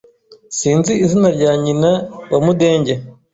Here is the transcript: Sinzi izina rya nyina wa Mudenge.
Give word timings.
Sinzi 0.57 0.91
izina 1.05 1.27
rya 1.35 1.51
nyina 1.63 1.91
wa 2.31 2.39
Mudenge. 2.45 2.93